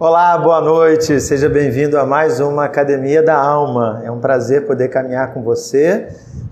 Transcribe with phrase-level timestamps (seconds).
[0.00, 1.20] Olá, boa noite.
[1.20, 4.00] Seja bem-vindo a mais uma Academia da Alma.
[4.04, 6.06] É um prazer poder caminhar com você.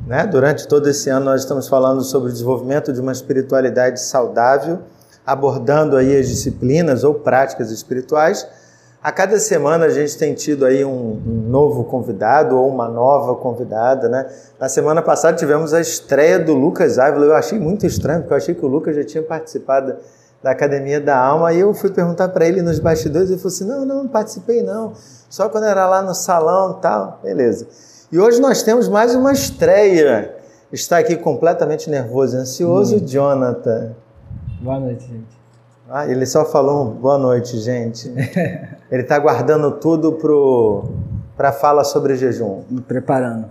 [0.04, 0.26] Né?
[0.26, 4.80] Durante todo esse ano nós estamos falando sobre o desenvolvimento de uma espiritualidade saudável,
[5.24, 8.45] abordando aí as disciplinas ou práticas espirituais.
[9.00, 13.36] A cada semana a gente tem tido aí um, um novo convidado ou uma nova
[13.36, 14.27] convidada, né?
[14.58, 17.27] Na semana passada tivemos a estreia do Lucas Ávila.
[17.27, 19.94] Eu achei muito estranho, porque eu achei que o Lucas já tinha participado
[20.42, 23.66] da Academia da Alma, e eu fui perguntar para ele nos bastidores, ele falou assim,
[23.66, 24.92] não, não, não participei não,
[25.28, 27.66] só quando era lá no salão e tal, beleza.
[28.10, 30.34] E hoje nós temos mais uma estreia,
[30.72, 33.06] está aqui completamente nervoso e ansioso, hum.
[33.06, 33.92] Jonathan.
[34.60, 35.36] Boa noite, gente.
[35.88, 38.08] Ah, ele só falou um boa noite, gente.
[38.91, 40.18] ele está guardando tudo
[41.36, 42.62] para a fala sobre jejum.
[42.68, 43.46] Me preparando.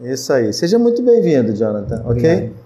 [0.00, 0.52] Isso aí.
[0.52, 2.10] Seja muito bem-vindo, Jonathan, ok?
[2.10, 2.63] Obrigado.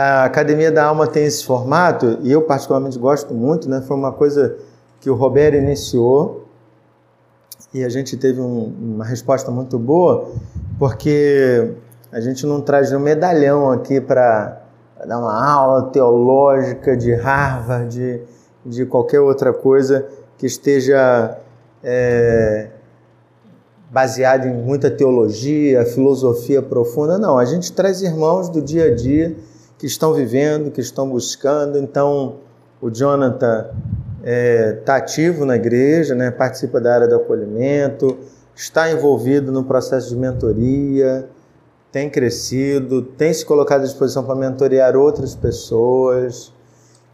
[0.00, 3.82] A Academia da Alma tem esse formato e eu particularmente gosto muito, né?
[3.82, 4.56] Foi uma coisa
[5.00, 6.44] que o Roberto iniciou
[7.74, 10.30] e a gente teve um, uma resposta muito boa,
[10.78, 11.72] porque
[12.12, 14.62] a gente não traz um medalhão aqui para
[15.04, 18.22] dar uma aula teológica de Harvard, de,
[18.64, 20.06] de qualquer outra coisa
[20.38, 21.38] que esteja
[21.82, 22.68] é,
[23.90, 27.18] baseada em muita teologia, filosofia profunda.
[27.18, 29.36] Não, a gente traz irmãos do dia a dia
[29.78, 31.78] que estão vivendo, que estão buscando.
[31.78, 32.36] Então,
[32.80, 33.70] o Jonathan está
[34.24, 36.30] é, tá ativo na igreja, né?
[36.30, 38.18] participa da área do acolhimento,
[38.54, 41.28] está envolvido no processo de mentoria,
[41.92, 46.52] tem crescido, tem se colocado à disposição para mentorear outras pessoas.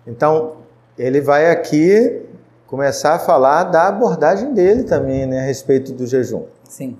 [0.06, 0.56] Então,
[0.98, 2.22] ele vai aqui
[2.66, 6.44] começar a falar da abordagem dele também, né, a respeito do jejum.
[6.68, 6.96] Sim.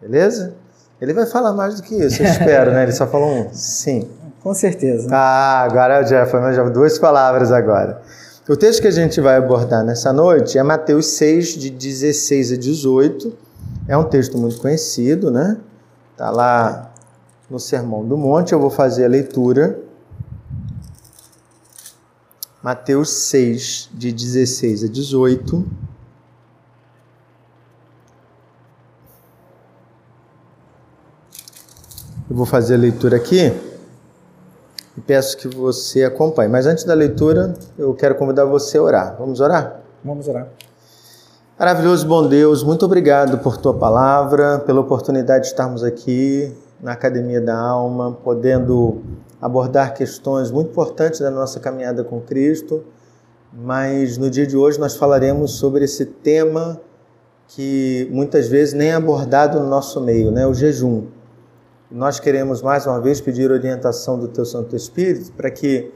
[0.00, 0.54] Beleza?
[1.00, 2.84] Ele vai falar mais do que isso, eu espero, né?
[2.84, 4.08] Ele só falou um sim.
[4.44, 5.08] Com certeza.
[5.10, 8.02] Ah, agora é foi já duas palavras agora.
[8.46, 12.56] O texto que a gente vai abordar nessa noite é Mateus 6, de 16 a
[12.58, 13.32] 18.
[13.88, 15.56] É um texto muito conhecido, né?
[16.12, 16.92] Está lá
[17.48, 18.52] no Sermão do Monte.
[18.52, 19.78] Eu vou fazer a leitura.
[22.62, 25.66] Mateus 6, de 16 a 18.
[32.28, 33.73] Eu vou fazer a leitura aqui
[35.06, 36.48] peço que você acompanhe.
[36.48, 39.16] Mas antes da leitura, eu quero convidar você a orar.
[39.18, 39.80] Vamos orar?
[40.04, 40.48] Vamos orar.
[41.58, 47.40] Maravilhoso bom Deus, muito obrigado por tua palavra, pela oportunidade de estarmos aqui na Academia
[47.40, 49.02] da Alma, podendo
[49.40, 52.82] abordar questões muito importantes da nossa caminhada com Cristo.
[53.52, 56.80] Mas no dia de hoje nós falaremos sobre esse tema
[57.46, 60.46] que muitas vezes nem é abordado no nosso meio, né?
[60.46, 61.04] O jejum.
[61.94, 65.92] Nós queremos mais uma vez pedir orientação do Teu Santo Espírito para que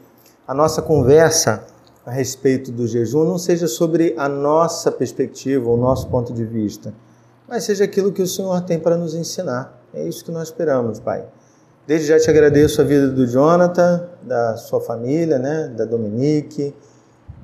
[0.47, 1.65] a nossa conversa
[2.07, 6.95] a respeito do jejum não seja sobre a nossa perspectiva, o nosso ponto de vista,
[7.49, 9.77] mas seja aquilo que o Senhor tem para nos ensinar.
[9.93, 11.25] É isso que nós esperamos, Pai.
[11.85, 16.73] Desde já te agradeço a vida do Jonathan, da sua família, né, da Dominique.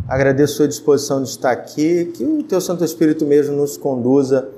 [0.06, 4.48] Agradeço a sua disposição de estar aqui, que o Teu Santo Espírito mesmo nos conduza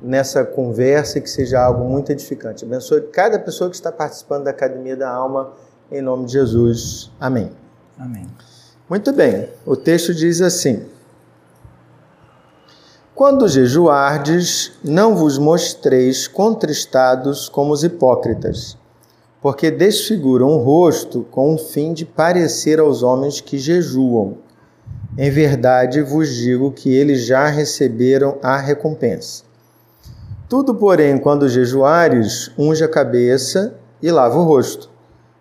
[0.00, 2.64] nessa conversa e que seja algo muito edificante.
[2.64, 5.52] Abençoe cada pessoa que está participando da Academia da Alma,
[5.90, 7.10] em nome de Jesus.
[7.20, 7.50] Amém.
[7.98, 8.26] Amém.
[8.88, 10.84] Muito bem, o texto diz assim:
[13.14, 18.76] Quando jejuardes, não vos mostreis contristados como os hipócritas,
[19.40, 24.36] porque desfiguram o rosto com o fim de parecer aos homens que jejuam.
[25.16, 29.43] Em verdade vos digo que eles já receberam a recompensa.
[30.46, 34.90] Tudo, porém, quando jejuares, unge a cabeça e lava o rosto,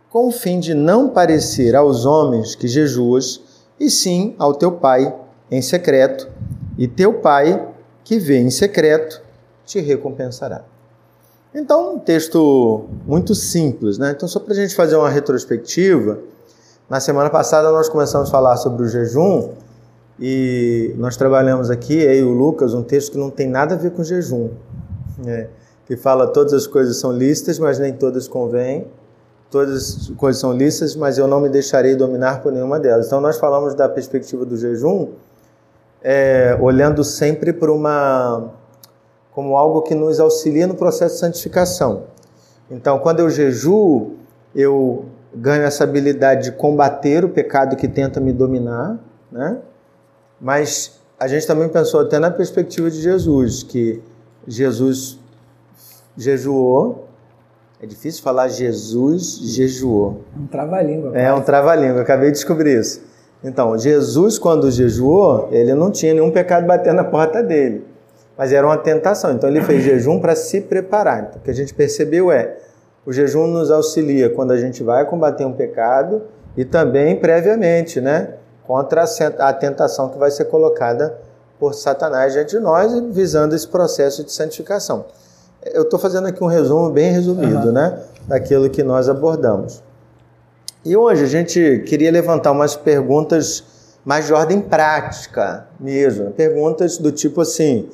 [0.10, 3.42] com o fim de não parecer aos homens que jejuas,
[3.78, 5.14] e sim ao teu pai
[5.52, 6.30] em secreto,
[6.78, 7.68] e teu pai,
[8.04, 9.22] que vê em secreto,
[9.66, 10.64] te recompensará.
[11.54, 14.14] Então, um texto muito simples, né?
[14.16, 16.20] Então, só para a gente fazer uma retrospectiva,
[16.90, 19.50] na semana passada nós começamos a falar sobre o jejum
[20.20, 23.78] e nós trabalhamos aqui, eu e o Lucas, um texto que não tem nada a
[23.78, 24.50] ver com jejum
[25.28, 25.48] é,
[25.86, 28.88] que fala todas as coisas são lícitas, mas nem todas convêm.
[29.50, 33.08] Todas as coisas são lícitas, mas eu não me deixarei dominar por nenhuma delas.
[33.08, 35.10] Então nós falamos da perspectiva do jejum,
[36.02, 38.52] é, olhando sempre para uma
[39.32, 42.04] como algo que nos auxilia no processo de santificação.
[42.70, 44.16] Então, quando eu jejuo,
[44.56, 49.00] eu ganho essa habilidade de combater o pecado que tenta me dominar,
[49.32, 49.58] né?
[50.40, 54.02] Mas a gente também pensou até na perspectiva de Jesus, que
[54.48, 55.20] Jesus
[56.18, 57.08] jejuou.
[57.82, 60.22] É difícil falar Jesus jejuou.
[60.38, 61.18] Um trava-língua.
[61.18, 63.02] É um trava-língua, acabei de descobrir isso.
[63.44, 67.86] Então, Jesus, quando jejuou, ele não tinha nenhum pecado batendo na porta dele.
[68.38, 69.34] Mas era uma tentação.
[69.34, 71.24] Então, ele fez jejum para se preparar.
[71.24, 72.58] Então, o que a gente percebeu é:
[73.06, 76.22] o jejum nos auxilia quando a gente vai combater um pecado
[76.56, 78.36] e também previamente, né?
[78.66, 79.04] Contra
[79.40, 81.20] a tentação que vai ser colocada
[81.64, 85.06] por Satanás diante de nós, visando esse processo de santificação.
[85.64, 87.72] Eu estou fazendo aqui um resumo bem resumido, uhum.
[87.72, 88.00] né?
[88.28, 89.82] Daquilo que nós abordamos.
[90.84, 93.64] E hoje a gente queria levantar umas perguntas
[94.04, 96.32] mais de ordem prática mesmo.
[96.32, 97.88] Perguntas do tipo assim: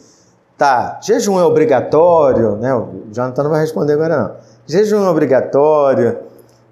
[0.58, 2.56] tá, jejum é obrigatório?
[2.56, 2.74] Né?
[2.74, 4.36] O Jonathan não vai responder agora, não.
[4.66, 6.18] Jejum é obrigatório?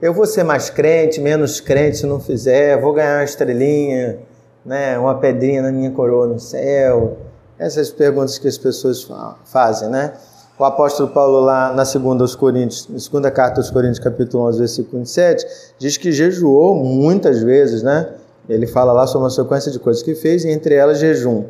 [0.02, 2.82] Eu vou ser mais crente, menos crente se não fizer?
[2.82, 4.18] Vou ganhar uma estrelinha,
[4.66, 4.98] né?
[4.98, 7.18] uma pedrinha na minha coroa no céu?
[7.58, 9.08] Essas perguntas que as pessoas
[9.46, 10.14] fazem, né?
[10.60, 14.58] O apóstolo Paulo lá na segunda aos Coríntios, na segunda carta aos Coríntios, capítulo 11,
[14.58, 15.46] versículo 27,
[15.78, 18.10] diz que jejuou muitas vezes, né?
[18.50, 21.46] Ele fala lá sobre uma sequência de coisas que fez e entre elas jejum.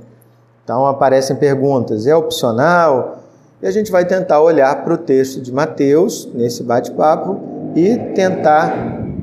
[0.64, 3.24] Então aparecem perguntas, é opcional?
[3.62, 7.40] E a gente vai tentar olhar para o texto de Mateus nesse bate-papo
[7.76, 8.74] e tentar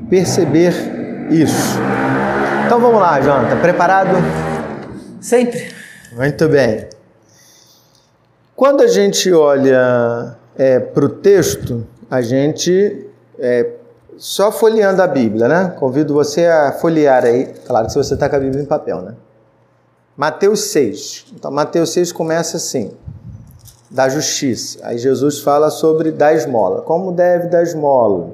[0.09, 0.73] perceber
[1.29, 1.79] isso.
[2.65, 4.15] Então vamos lá, Jonathan, preparado?
[5.21, 5.71] Sempre.
[6.13, 6.89] Muito bem.
[8.55, 13.07] Quando a gente olha é, para o texto, a gente,
[13.37, 13.69] é,
[14.17, 15.75] só folheando a Bíblia, né?
[15.77, 18.99] Convido você a folhear aí, claro que se você está com a Bíblia em papel,
[19.01, 19.13] né?
[20.17, 21.27] Mateus 6.
[21.35, 22.91] Então, Mateus 6 começa assim,
[23.91, 24.79] da justiça.
[24.81, 26.81] Aí Jesus fala sobre dar esmola.
[26.81, 28.31] Como deve dar esmola?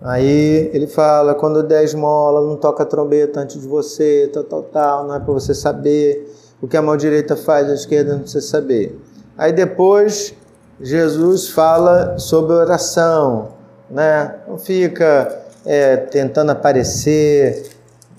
[0.00, 5.06] Aí ele fala, quando der esmola, não toca trombeta antes de você, tal, tal, tal,
[5.06, 8.46] não é para você saber o que a mão direita faz, a esquerda não precisa
[8.46, 8.96] saber.
[9.36, 10.34] Aí depois
[10.80, 13.48] Jesus fala sobre oração,
[13.90, 14.36] né?
[14.46, 17.68] Não fica é, tentando aparecer,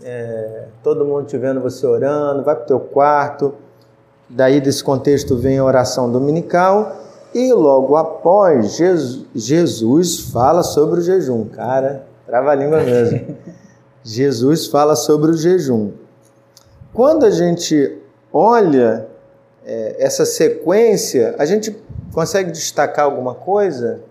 [0.04, 3.54] é, todo mundo te vendo você orando, vai para o teu quarto.
[4.30, 8.78] Daí desse contexto vem a oração dominical e logo após
[9.36, 11.46] Jesus, fala sobre o jejum.
[11.46, 13.38] Cara, trava a língua mesmo.
[14.04, 15.92] Jesus fala sobre o jejum.
[16.94, 17.98] Quando a gente
[18.34, 19.08] olha
[19.66, 21.76] é, essa sequência, a gente
[22.14, 24.02] consegue destacar alguma coisa?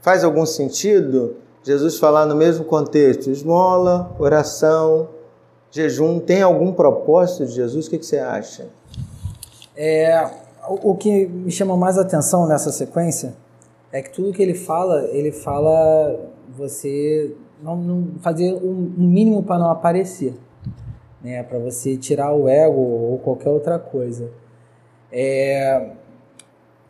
[0.00, 1.36] Faz algum sentido?
[1.62, 5.08] Jesus falar no mesmo contexto, esmola, oração,
[5.70, 7.86] jejum, tem algum propósito de Jesus?
[7.86, 8.66] O que, que você acha?
[9.76, 10.28] É,
[10.68, 13.34] o que me chama mais atenção nessa sequência
[13.92, 16.18] é que tudo que ele fala, ele fala
[16.56, 20.34] você não, não fazer um, um mínimo para não aparecer
[21.24, 24.30] né, para você tirar o ego ou qualquer outra coisa.
[25.10, 25.90] É,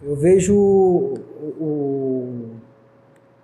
[0.03, 1.15] eu vejo o,
[1.61, 2.47] o,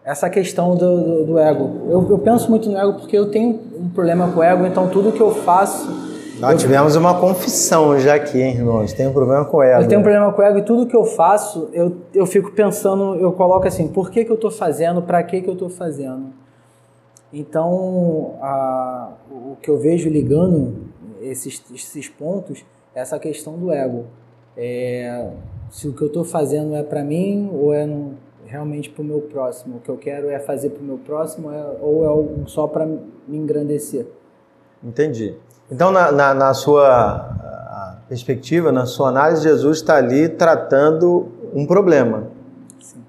[0.05, 1.89] essa questão do, do, do ego.
[1.89, 4.89] Eu, eu, penso muito no ego porque eu tenho um problema com o ego, então
[4.89, 6.10] tudo que eu faço.
[6.41, 8.93] Nós eu, tivemos uma confissão já aqui, hein, irmãos?
[8.95, 9.83] Tem um problema com o ego.
[9.83, 12.51] Eu tenho um problema com o ego e tudo que eu faço, eu, eu fico
[12.53, 15.69] pensando, eu coloco assim, por que, que eu estou fazendo, para que, que eu estou
[15.69, 16.33] fazendo?
[17.31, 20.87] Então, a, o que eu vejo ligando
[21.21, 22.65] esses, esses pontos
[22.95, 24.07] é essa questão do ego.
[24.57, 25.31] É,
[25.71, 28.15] se o que eu estou fazendo é para mim ou é no,
[28.47, 29.77] realmente para o meu próximo.
[29.77, 32.85] O que eu quero é fazer para o meu próximo é, ou é só para
[32.87, 34.07] me engrandecer.
[34.83, 35.37] Entendi.
[35.71, 37.31] Então, na, na, na sua
[38.11, 42.25] perspectiva, na sua análise, Jesus está ali tratando um problema.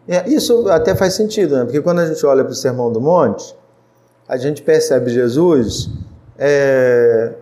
[0.08, 1.64] É, isso até faz sentido, né?
[1.64, 3.56] porque quando a gente olha para o Sermão do Monte,
[4.28, 5.90] a gente percebe Jesus
[6.38, 7.34] é,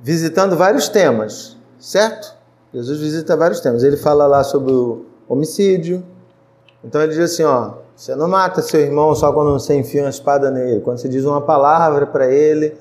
[0.00, 2.34] visitando vários temas, certo?
[2.72, 3.82] Jesus visita vários temas.
[3.82, 6.02] Ele fala lá sobre o homicídio.
[6.82, 10.10] Então ele diz assim, ó, você não mata seu irmão só quando você enfia uma
[10.10, 12.74] espada nele, quando você diz uma palavra para ele.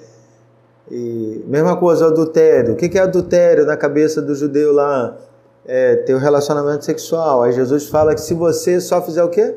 [0.91, 2.73] E mesma coisa, o adultério.
[2.73, 5.17] O que é adultério na cabeça do judeu lá?
[5.65, 7.43] É ter o um relacionamento sexual.
[7.43, 9.55] Aí Jesus fala que se você só fizer o quê?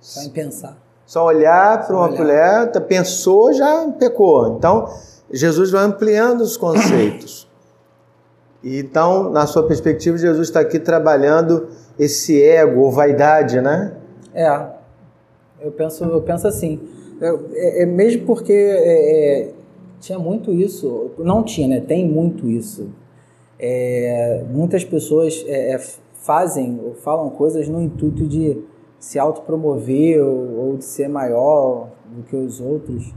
[0.00, 0.78] Só em pensar.
[1.04, 2.18] Só olhar para uma olhar.
[2.18, 4.56] mulher, pensou, já pecou.
[4.56, 4.88] Então,
[5.30, 7.46] Jesus vai ampliando os conceitos.
[8.64, 13.92] Então, na sua perspectiva, Jesus está aqui trabalhando esse ego ou vaidade, né?
[14.32, 14.66] É,
[15.60, 16.80] eu penso, eu penso assim.
[17.20, 19.50] É, é mesmo porque é, é,
[20.02, 21.80] tinha muito isso, não tinha, né?
[21.80, 22.90] Tem muito isso.
[23.58, 25.78] É, muitas pessoas é,
[26.14, 28.60] fazem ou falam coisas no intuito de
[28.98, 33.14] se autopromover ou, ou de ser maior do que os outros.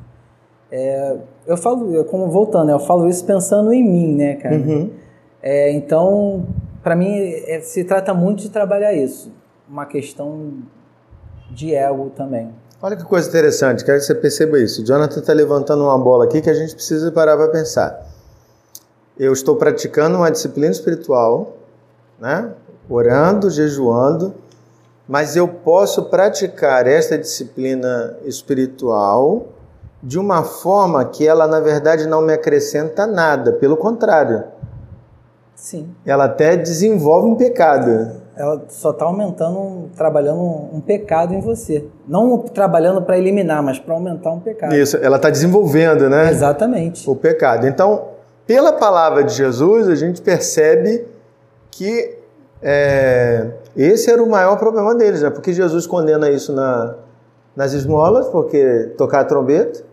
[0.71, 4.55] É, eu falo, como voltando, eu falo isso pensando em mim, né, cara?
[4.55, 4.91] Uhum.
[5.41, 6.45] É, então,
[6.83, 7.09] para mim,
[7.61, 9.31] se trata muito de trabalhar isso,
[9.67, 10.53] uma questão
[11.49, 12.49] de ego também.
[12.81, 14.81] Olha que coisa interessante, quero que você perceba isso.
[14.81, 18.05] O Jonathan está levantando uma bola aqui que a gente precisa parar para pensar.
[19.17, 21.53] Eu estou praticando uma disciplina espiritual,
[22.19, 22.51] né?
[22.89, 24.35] orando, jejuando,
[25.07, 29.47] mas eu posso praticar esta disciplina espiritual
[30.03, 34.43] de uma forma que ela, na verdade, não me acrescenta nada, pelo contrário.
[35.55, 35.95] Sim.
[36.05, 41.85] Ela até desenvolve um pecado ela só está aumentando, trabalhando um pecado em você.
[42.07, 44.75] Não trabalhando para eliminar, mas para aumentar um pecado.
[44.75, 46.29] Isso, ela está desenvolvendo, né?
[46.29, 47.09] Exatamente.
[47.09, 47.65] O pecado.
[47.65, 48.09] Então,
[48.45, 51.05] pela palavra de Jesus, a gente percebe
[51.71, 52.17] que
[52.61, 55.29] é, esse era o maior problema deles, né?
[55.29, 56.95] Porque Jesus condena isso na,
[57.55, 59.83] nas esmolas, porque tocar a trombeta,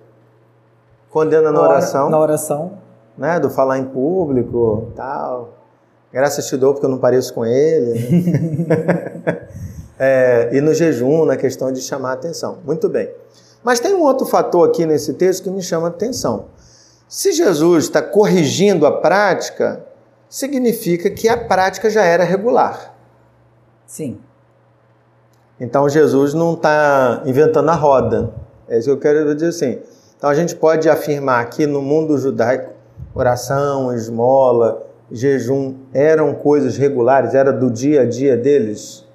[1.11, 2.11] condena na oração.
[2.11, 2.73] Na oração.
[3.17, 3.39] Né?
[3.39, 5.62] Do falar em público, tal.
[6.13, 8.67] Graças te dou porque eu não pareço com ele.
[8.67, 9.49] Né?
[9.99, 12.59] é, e no jejum, na questão de chamar a atenção.
[12.65, 13.11] Muito bem.
[13.65, 16.47] Mas tem um outro fator aqui nesse texto que me chama a atenção.
[17.09, 19.85] Se Jesus está corrigindo a prática,
[20.29, 22.95] significa que a prática já era regular.
[23.87, 24.19] Sim.
[25.61, 28.33] Então Jesus não está inventando a roda.
[28.69, 29.79] É isso que eu quero dizer assim.
[30.17, 32.73] Então a gente pode afirmar que no mundo judaico,
[33.15, 39.07] oração, esmola, jejum eram coisas regulares, era do dia a dia deles?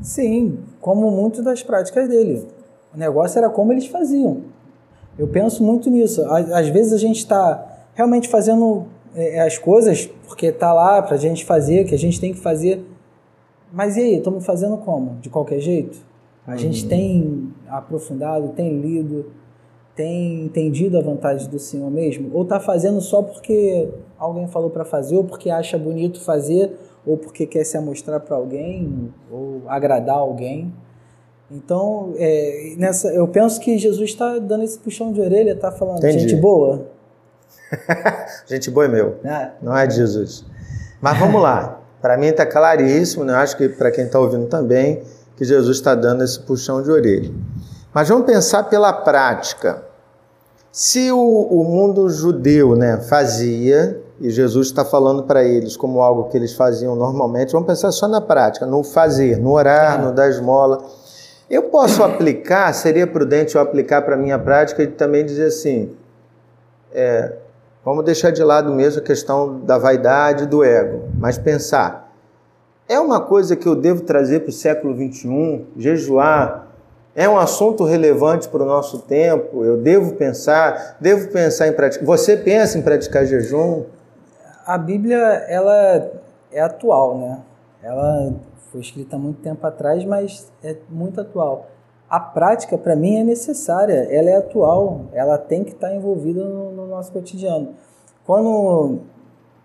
[0.00, 2.46] Sim, como muitas das práticas dele.
[2.94, 4.42] O negócio era como eles faziam.
[5.18, 6.24] Eu penso muito nisso.
[6.30, 7.64] Às vezes a gente está
[7.94, 12.20] realmente fazendo é, as coisas porque está lá para a gente fazer, que a gente
[12.20, 12.84] tem que fazer.
[13.72, 15.16] Mas e aí, estamos fazendo como?
[15.20, 15.98] De qualquer jeito?
[16.46, 16.58] A uhum.
[16.58, 19.26] gente tem aprofundado, tem lido,
[19.96, 22.30] tem entendido a vontade do Senhor mesmo?
[22.34, 23.88] Ou está fazendo só porque
[24.18, 26.70] alguém falou para fazer, ou porque acha bonito fazer,
[27.04, 30.72] ou porque quer se amostrar para alguém, ou agradar alguém?
[31.50, 35.98] Então, é, nessa, eu penso que Jesus está dando esse puxão de orelha, está falando,
[35.98, 36.20] Entendi.
[36.20, 36.88] gente boa.
[38.46, 39.52] gente boa é meu, é.
[39.62, 40.44] não é de Jesus.
[41.00, 41.80] Mas vamos lá.
[42.02, 43.32] Para mim está claríssimo, né?
[43.34, 45.02] acho que para quem está ouvindo também,
[45.36, 47.32] que Jesus está dando esse puxão de orelha.
[47.94, 49.85] Mas vamos pensar pela prática.
[50.76, 56.24] Se o, o mundo judeu né, fazia, e Jesus está falando para eles como algo
[56.24, 60.28] que eles faziam normalmente, vamos pensar só na prática, no fazer, no orar, no dar
[60.28, 60.84] esmola.
[61.48, 65.96] Eu posso aplicar, seria prudente eu aplicar para a minha prática e também dizer assim:
[66.92, 67.32] é,
[67.82, 72.12] vamos deixar de lado mesmo a questão da vaidade e do ego, mas pensar.
[72.86, 76.66] É uma coisa que eu devo trazer para o século XXI, jejuar
[77.16, 79.64] é um assunto relevante para o nosso tempo?
[79.64, 82.04] Eu devo pensar, devo pensar em praticar.
[82.04, 83.84] Você pensa em praticar jejum?
[84.66, 85.16] A Bíblia,
[85.48, 86.10] ela
[86.52, 87.38] é atual, né?
[87.82, 88.34] Ela
[88.70, 91.68] foi escrita muito tempo atrás, mas é muito atual.
[92.08, 96.70] A prática, para mim, é necessária, ela é atual, ela tem que estar envolvida no,
[96.70, 97.70] no nosso cotidiano.
[98.26, 99.00] Quando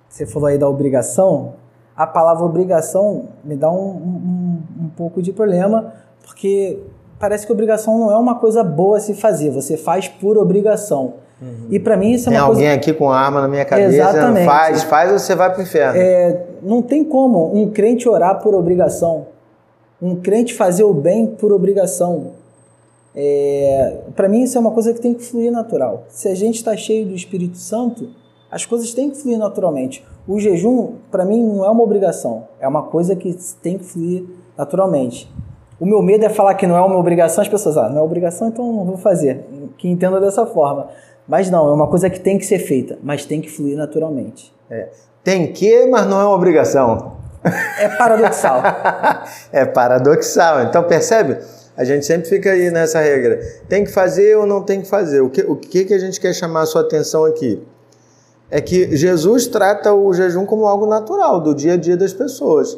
[0.08, 1.56] você falou aí da obrigação,
[1.98, 5.94] a palavra obrigação me dá um, um, um pouco de problema,
[6.24, 6.80] porque
[7.22, 11.14] parece que obrigação não é uma coisa boa a se fazer, você faz por obrigação.
[11.40, 11.68] Uhum.
[11.70, 12.62] E para mim isso é tem uma coisa...
[12.62, 14.46] alguém aqui com arma na minha cabeça, Exatamente.
[14.46, 16.00] faz, faz ou você vai para o inferno.
[16.00, 19.28] É, não tem como um crente orar por obrigação,
[20.02, 22.32] um crente fazer o bem por obrigação.
[23.16, 26.06] É, para mim isso é uma coisa que tem que fluir natural.
[26.10, 28.10] Se a gente está cheio do Espírito Santo,
[28.50, 30.04] as coisas têm que fluir naturalmente.
[30.28, 34.26] O jejum, para mim, não é uma obrigação, é uma coisa que tem que fluir
[34.58, 35.32] naturalmente.
[35.82, 38.02] O meu medo é falar que não é uma obrigação, as pessoas, ah, não é
[38.04, 39.44] obrigação, então não vou fazer.
[39.80, 40.90] Que entenda dessa forma.
[41.28, 44.54] Mas não, é uma coisa que tem que ser feita, mas tem que fluir naturalmente.
[44.70, 44.90] É.
[45.24, 47.14] Tem que, mas não é uma obrigação.
[47.80, 48.62] É paradoxal.
[49.52, 50.62] é paradoxal.
[50.62, 51.40] Então percebe?
[51.76, 53.40] A gente sempre fica aí nessa regra.
[53.68, 55.22] Tem que fazer ou não tem que fazer?
[55.22, 57.60] O que, o que, que a gente quer chamar a sua atenção aqui?
[58.52, 62.78] É que Jesus trata o jejum como algo natural, do dia a dia das pessoas.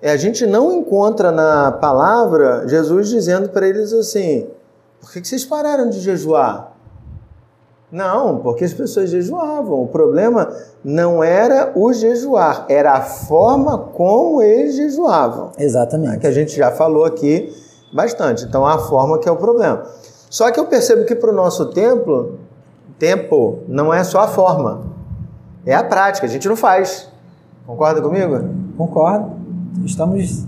[0.00, 4.46] É, a gente não encontra na palavra Jesus dizendo para eles assim:
[5.00, 6.72] por que vocês pararam de jejuar?
[7.90, 9.82] Não, porque as pessoas jejuavam.
[9.82, 10.52] O problema
[10.84, 15.52] não era o jejuar, era a forma como eles jejuavam.
[15.58, 16.16] Exatamente.
[16.16, 17.50] É que a gente já falou aqui
[17.92, 18.44] bastante.
[18.44, 19.84] Então, a forma que é o problema.
[20.28, 22.38] Só que eu percebo que para o nosso templo,
[22.98, 24.82] tempo não é só a forma,
[25.64, 26.26] é a prática.
[26.26, 27.08] A gente não faz.
[27.66, 28.38] Concorda comigo?
[28.76, 29.37] Concordo.
[29.84, 30.44] Estamos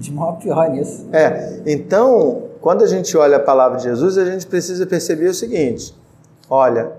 [0.00, 1.08] de mal a pior nisso.
[1.12, 5.34] É, então, quando a gente olha a palavra de Jesus, a gente precisa perceber o
[5.34, 5.94] seguinte:
[6.48, 6.92] olha,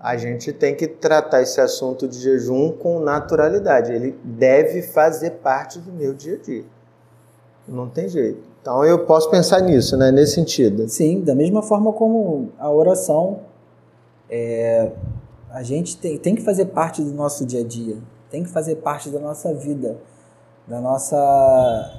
[0.00, 3.92] a gente tem que tratar esse assunto de jejum com naturalidade.
[3.92, 6.64] Ele deve fazer parte do meu dia a dia.
[7.66, 8.42] Não tem jeito.
[8.60, 10.10] Então eu posso pensar nisso, né?
[10.10, 10.88] Nesse sentido.
[10.88, 13.40] Sim, da mesma forma como a oração,
[14.28, 14.90] é,
[15.50, 17.96] a gente tem, tem que fazer parte do nosso dia a dia,
[18.30, 19.96] tem que fazer parte da nossa vida,
[20.66, 21.90] da nossa,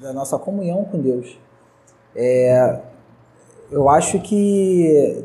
[0.00, 1.38] da nossa comunhão com Deus.
[2.16, 2.78] É,
[3.70, 5.24] eu acho que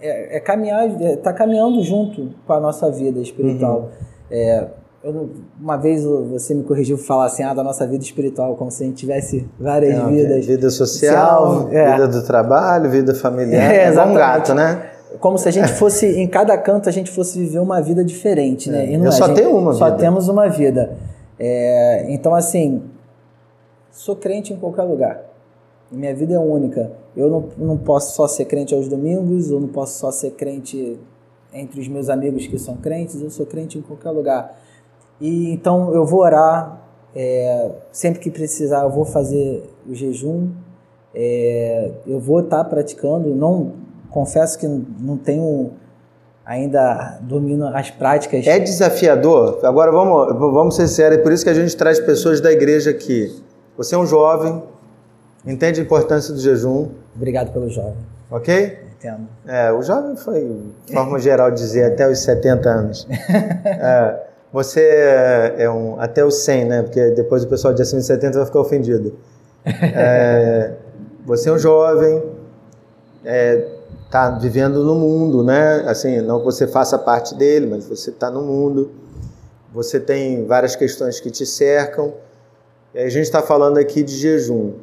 [0.00, 3.80] é, é caminhar, é, tá caminhando junto com a nossa vida espiritual.
[3.80, 3.88] Uhum.
[4.30, 4.68] É,
[5.04, 8.82] eu, uma vez você me corrigiu falar assim, ah, da nossa vida espiritual, como se
[8.82, 10.46] a gente tivesse várias Não, vidas.
[10.46, 11.92] Vida social, social é.
[11.92, 13.70] vida do trabalho, vida familiar.
[13.74, 14.90] É, é um gato, né?
[15.20, 18.70] Como se a gente fosse, em cada canto, a gente fosse viver uma vida diferente,
[18.70, 18.92] né?
[18.92, 18.96] É.
[18.96, 19.96] eu só gente, tenho uma só vida.
[19.96, 20.96] Só temos uma vida.
[21.38, 22.82] É, então, assim,
[23.90, 25.24] sou crente em qualquer lugar.
[25.90, 26.92] Minha vida é única.
[27.16, 30.98] Eu não, não posso só ser crente aos domingos, eu não posso só ser crente
[31.52, 34.58] entre os meus amigos que são crentes, eu sou crente em qualquer lugar.
[35.20, 36.82] E então eu vou orar,
[37.14, 40.50] é, sempre que precisar eu vou fazer o jejum,
[41.14, 43.74] é, eu vou estar tá praticando, não
[44.10, 45.70] confesso que não tenho
[46.44, 48.46] ainda domino as práticas.
[48.46, 49.60] É desafiador.
[49.62, 52.90] Agora vamos, vamos ser sérios, é por isso que a gente traz pessoas da igreja
[52.90, 53.34] aqui.
[53.76, 54.62] Você é um jovem,
[55.46, 56.88] entende a importância do jejum.
[57.16, 57.96] Obrigado pelo jovem.
[58.30, 58.78] Ok?
[58.98, 59.28] Entendo.
[59.46, 63.08] É, o jovem foi, de forma geral, dizer até os 70 anos.
[63.66, 64.20] É,
[64.52, 66.00] você é, é um.
[66.00, 66.82] Até os 100, né?
[66.82, 69.16] Porque depois o pessoal de acima de 70 vai ficar ofendido.
[69.66, 70.72] É,
[71.26, 72.22] você é um jovem,
[74.14, 75.80] está vivendo no mundo, né?
[75.88, 78.92] Assim, não que você faça parte dele, mas você está no mundo.
[79.72, 82.14] Você tem várias questões que te cercam.
[82.94, 84.74] E a gente está falando aqui de jejum.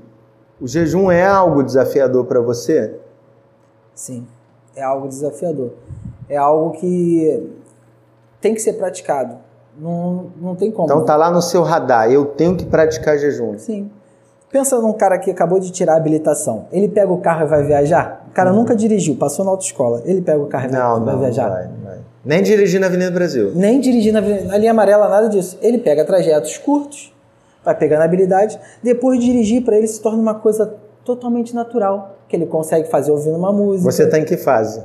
[0.59, 2.93] O jejum é algo desafiador para você?
[3.95, 4.27] Sim,
[4.75, 5.71] é algo desafiador.
[6.27, 7.49] É algo que
[8.41, 9.37] tem que ser praticado.
[9.77, 10.87] Não, não tem como.
[10.87, 13.57] Então tá lá no seu radar, eu tenho que praticar jejum.
[13.57, 13.89] Sim.
[14.51, 16.65] Pensa num cara que acabou de tirar a habilitação.
[16.71, 18.25] Ele pega o carro e vai viajar?
[18.29, 18.57] O cara hum.
[18.57, 20.01] nunca dirigiu, passou na autoescola.
[20.05, 21.43] Ele pega o carro e não, vai, não, viajar?
[21.43, 21.97] Não vai, não vai.
[22.23, 23.51] Nem dirigir na Avenida Brasil.
[23.55, 25.57] Nem dirigir na, na linha amarela, nada disso.
[25.61, 27.13] Ele pega trajetos curtos,
[27.63, 32.45] vai pegando habilidade, depois dirigir para ele se torna uma coisa totalmente natural, que ele
[32.45, 33.91] consegue fazer ouvindo uma música.
[33.91, 34.83] Você está em que fase?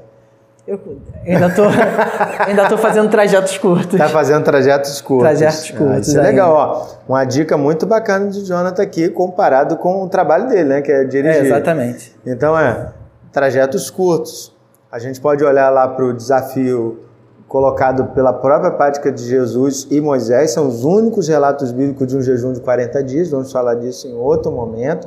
[0.66, 0.80] Eu
[1.24, 1.62] ainda tô,
[2.44, 3.96] ainda tô fazendo trajetos curtos.
[3.96, 5.38] Tá fazendo trajetos curtos.
[5.38, 5.96] Trajetos curtos.
[5.96, 6.86] Ah, isso é legal, ó.
[7.08, 10.82] Uma dica muito bacana de Jonathan aqui, comparado com o trabalho dele, né?
[10.82, 11.42] Que é dirigir.
[11.42, 12.12] É, exatamente.
[12.26, 12.92] Então é,
[13.30, 14.52] trajetos curtos.
[14.90, 17.00] A gente pode olhar lá para o desafio
[17.46, 22.20] colocado pela própria prática de Jesus e Moisés, são os únicos relatos bíblicos de um
[22.20, 25.06] jejum de 40 dias, vamos falar disso em outro momento.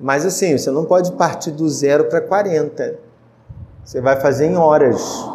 [0.00, 3.07] Mas assim, você não pode partir do zero para 40
[3.88, 5.26] você vai fazer em horas.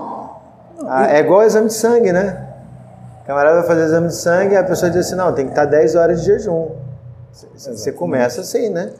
[0.85, 2.49] Ah, é igual exame de sangue, né?
[3.23, 5.53] O camarada vai fazer exame de sangue e a pessoa diz assim: não, tem que
[5.53, 6.69] estar 10 horas de jejum.
[7.55, 8.93] Você começa assim, né?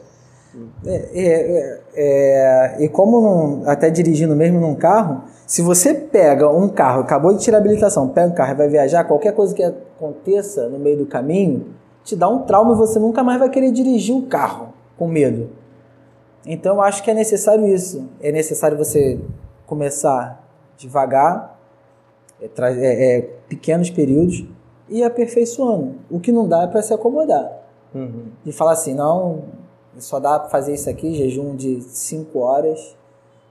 [0.84, 6.68] É, é, é, e como não, até dirigindo mesmo num carro, se você pega um
[6.68, 9.62] carro, acabou de tirar a habilitação, pega um carro e vai viajar, qualquer coisa que
[9.62, 13.70] aconteça no meio do caminho, te dá um trauma e você nunca mais vai querer
[13.70, 15.50] dirigir um carro com medo.
[16.44, 18.08] Então eu acho que é necessário isso.
[18.20, 19.18] É necessário você
[19.66, 20.44] começar
[20.76, 21.58] devagar,
[22.40, 24.44] é, é, é, pequenos períodos
[24.88, 25.94] e aperfeiçoando.
[26.10, 27.50] O que não dá é para se acomodar.
[27.94, 28.26] Uhum.
[28.44, 29.44] E falar assim, não,
[29.98, 32.96] só dá para fazer isso aqui, jejum de 5 horas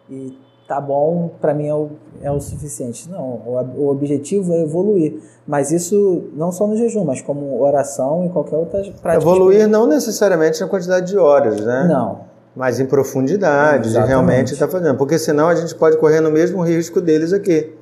[0.09, 1.89] e tá bom, para mim é o,
[2.21, 3.09] é o suficiente.
[3.09, 5.21] Não, o, o, objetivo é evoluir.
[5.47, 9.15] Mas isso não só no jejum, mas como oração e qualquer outra prática.
[9.15, 11.87] Evoluir não necessariamente na quantidade de horas, né?
[11.89, 14.97] Não mais em profundidade, de realmente estar tá fazendo.
[14.97, 17.73] Porque senão a gente pode correr no mesmo risco deles aqui.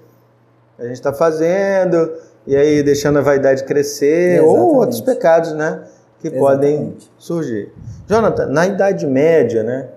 [0.79, 2.11] A gente está fazendo,
[2.47, 4.59] e aí deixando a vaidade crescer, Exatamente.
[4.59, 5.81] ou outros pecados, né?
[6.19, 6.39] Que Exatamente.
[6.39, 7.71] podem surgir.
[8.07, 9.89] Jonathan, na Idade Média, né?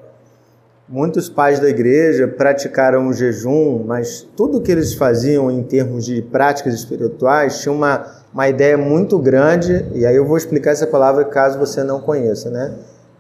[0.87, 6.21] Muitos pais da igreja praticaram o jejum, mas tudo que eles faziam em termos de
[6.21, 11.25] práticas espirituais tinha uma, uma ideia muito grande, e aí eu vou explicar essa palavra
[11.25, 12.75] caso você não conheça, né?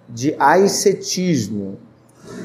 [0.08, 1.78] De ascetismo.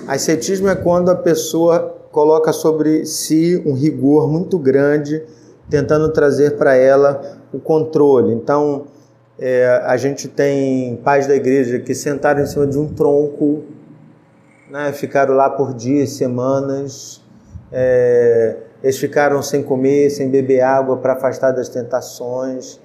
[0.08, 5.24] Ascetismo é quando a pessoa coloca sobre si um rigor muito grande,
[5.70, 8.34] tentando trazer para ela o controle.
[8.34, 8.88] Então,
[9.38, 13.64] é, a gente tem pais da igreja que sentaram em cima de um tronco,
[14.70, 17.22] né, ficaram lá por dias, semanas,
[17.72, 22.80] é, eles ficaram sem comer, sem beber água para afastar das tentações.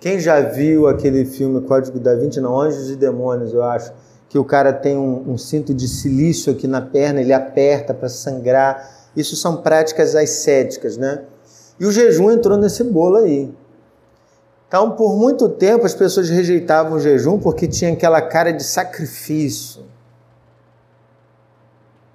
[0.00, 3.92] Quem já viu aquele filme Código da Vinci, não, Anjos e Demônios, eu acho,
[4.28, 8.08] que o cara tem um, um cinto de silício aqui na perna, ele aperta para
[8.08, 9.08] sangrar.
[9.16, 11.24] Isso são práticas ascéticas, né?
[11.80, 13.50] E o jejum entrou nesse bolo aí.
[14.66, 19.82] Então, por muito tempo, as pessoas rejeitavam o jejum porque tinha aquela cara de sacrifício.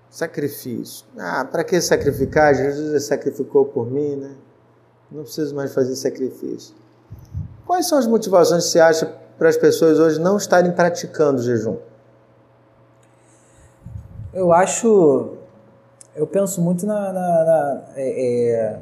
[0.08, 1.04] Sacrifício.
[1.18, 2.54] Ah, para que sacrificar?
[2.54, 4.36] Jesus sacrificou por mim, né?
[5.12, 6.76] Não preciso mais fazer sacrifício.
[7.66, 9.06] Quais são as motivações que você acha
[9.40, 11.78] para as pessoas hoje não estarem praticando o jejum?
[14.34, 15.30] Eu acho.
[16.16, 17.14] Eu penso muito na.
[17.14, 18.80] na, na é, é,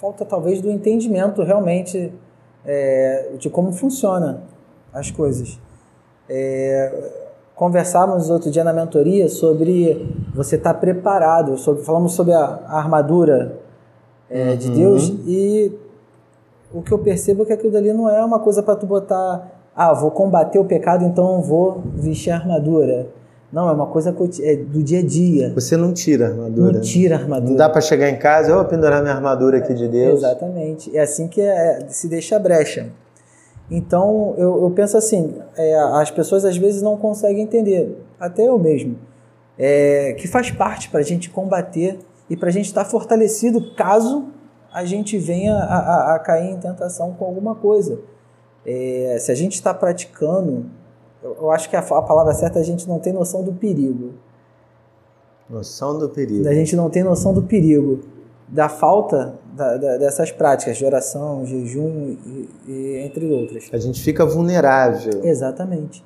[0.00, 2.12] falta talvez do entendimento realmente
[2.64, 4.42] é, de como funciona
[4.92, 5.58] as coisas.
[6.28, 7.10] É,
[7.54, 12.78] conversávamos outro dia na mentoria sobre você estar tá preparado, sobre, falamos sobre a, a
[12.78, 13.58] armadura
[14.30, 14.56] é, uhum.
[14.56, 15.78] de Deus e
[16.72, 19.50] o que eu percebo é que aquilo dali não é uma coisa para tu botar,
[19.76, 23.08] ah, vou combater o pecado, então vou vestir a armadura.
[23.52, 25.52] Não, é uma coisa é do dia a dia.
[25.54, 26.72] Você não tira a armadura.
[26.72, 27.50] Não tira a armadura.
[27.50, 30.20] Não dá para chegar em casa, eu vou pendurar minha armadura aqui de Deus.
[30.20, 30.96] exatamente.
[30.96, 32.90] É assim que é, se deixa a brecha.
[33.70, 38.58] Então, eu, eu penso assim, é, as pessoas às vezes não conseguem entender, até eu
[38.58, 38.96] mesmo,
[39.56, 43.74] é, que faz parte para a gente combater e para a gente estar tá fortalecido
[43.76, 44.26] caso
[44.72, 47.98] a gente venha a, a, a cair em tentação com alguma coisa.
[48.64, 50.66] É, se a gente está praticando,
[51.22, 53.52] eu, eu, acho que a, a, palavra certa é a gente não tem noção do
[53.52, 54.14] perigo.
[55.48, 56.48] Noção do perigo.
[56.48, 58.00] A gente não tem noção do perigo,
[58.48, 63.68] da falta da, da, dessas práticas de oração, jejum e, e, entre outras.
[63.72, 65.24] A gente fica vulnerável.
[65.24, 66.04] Exatamente.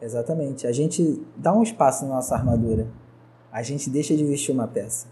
[0.00, 0.66] Exatamente.
[0.66, 2.86] A gente dá um espaço na nossa armadura.
[3.52, 5.06] A gente deixa de vestir uma peça.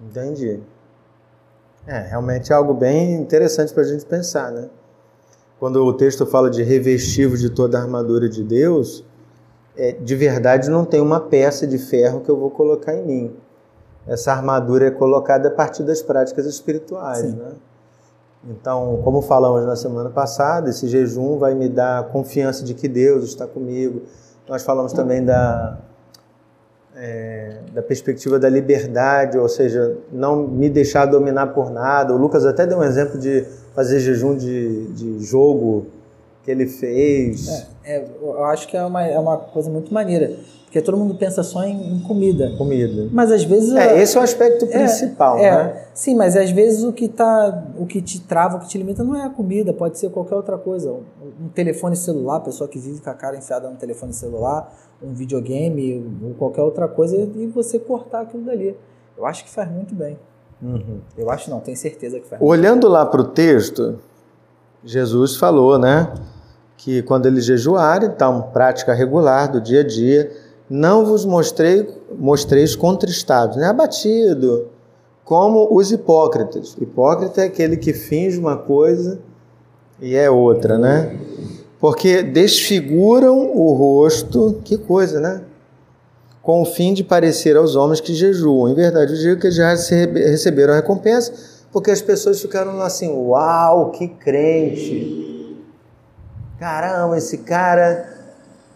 [0.00, 0.60] Entendi.
[1.86, 4.68] É, realmente é algo bem interessante para a gente pensar, né?
[5.58, 9.04] Quando o texto fala de revestivo de toda a armadura de Deus,
[9.76, 13.36] é, de verdade não tem uma peça de ferro que eu vou colocar em mim.
[14.06, 17.36] Essa armadura é colocada a partir das práticas espirituais, Sim.
[17.36, 17.52] né?
[18.48, 23.24] Então, como falamos na semana passada, esse jejum vai me dar confiança de que Deus
[23.24, 24.02] está comigo.
[24.48, 25.78] Nós falamos também da
[26.94, 32.14] é, da perspectiva da liberdade, ou seja, não me deixar dominar por nada.
[32.14, 33.44] O Lucas até deu um exemplo de
[33.76, 35.86] fazer jejum de, de jogo
[36.42, 37.46] que ele fez.
[37.84, 40.34] É, é, eu acho que é uma, é uma coisa muito maneira.
[40.64, 42.52] Porque todo mundo pensa só em, em comida.
[42.56, 43.08] Comida.
[43.12, 43.74] Mas às vezes.
[43.74, 45.84] É, esse é o aspecto é, principal, é, né?
[45.94, 49.04] Sim, mas às vezes o que, tá, o que te trava, o que te limita
[49.04, 50.90] não é a comida, pode ser qualquer outra coisa.
[50.90, 55.12] Um, um telefone celular, pessoa que vive com a cara enfiada no telefone celular, um
[55.12, 58.76] videogame ou qualquer outra coisa, e você cortar aquilo dali.
[59.16, 60.18] Eu acho que faz muito bem.
[60.62, 61.00] Uhum.
[61.16, 62.40] Eu acho não, tenho certeza que faz.
[62.40, 63.98] Olhando lá para o texto,
[64.84, 66.12] Jesus falou, né?
[66.76, 70.30] Que quando eles jejuarem, então, prática regular do dia a dia
[70.68, 71.88] não vos mostrei,
[72.18, 73.66] mostreis contristados, né?
[73.66, 74.66] abatido,
[75.24, 76.76] como os hipócritas.
[76.80, 79.18] Hipócrita é aquele que finge uma coisa
[80.00, 81.18] e é outra, né?
[81.78, 85.42] Porque desfiguram o rosto, que coisa, né?
[86.46, 88.70] Com o fim de parecer aos homens que jejuam.
[88.70, 91.32] Em verdade, eu digo que já receberam a recompensa,
[91.72, 95.60] porque as pessoas ficaram assim: uau, que crente!
[96.58, 98.16] Caramba, esse cara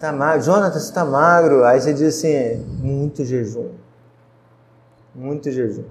[0.00, 0.42] Tá magro.
[0.42, 1.62] Jonathan, você tá magro.
[1.62, 3.68] Aí você diz assim, muito jejum.
[5.14, 5.84] Muito jejum.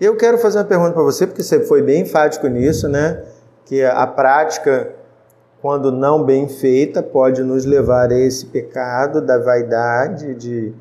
[0.00, 3.22] Eu quero fazer uma pergunta para você, porque você foi bem enfático nisso, né?
[3.66, 4.90] Que a prática,
[5.60, 10.72] quando não bem feita, pode nos levar a esse pecado da vaidade, de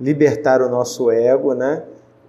[0.00, 1.82] libertar o nosso ego, né?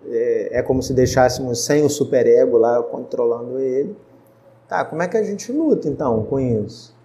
[0.07, 3.95] É, é como se deixássemos sem o superego lá controlando ele.
[4.67, 6.95] Tá, como é que a gente luta então com isso?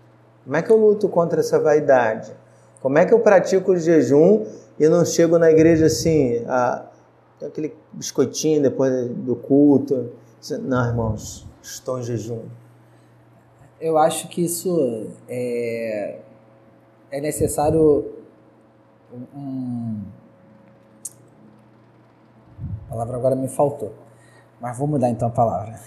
[0.45, 2.33] Como é que eu luto contra essa vaidade?
[2.81, 4.45] Como é que eu pratico o jejum
[4.79, 6.87] e não chego na igreja assim, a,
[7.43, 10.11] aquele biscoitinho depois do culto?
[10.61, 12.43] Não, irmãos, estou em jejum.
[13.81, 16.19] Eu acho que isso é,
[17.11, 18.13] é necessário
[19.35, 20.01] um,
[22.87, 23.93] a palavra agora me faltou,
[24.61, 25.79] mas vou mudar então a palavra.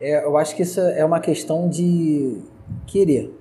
[0.00, 2.42] É, eu acho que isso é uma questão de
[2.86, 3.32] querer.